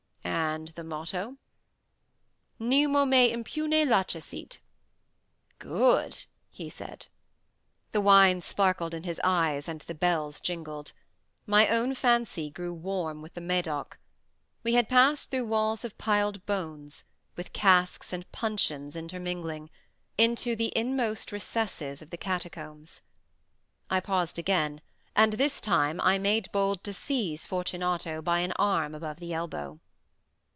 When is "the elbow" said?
29.21-29.79